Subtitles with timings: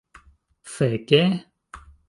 [0.75, 1.21] feke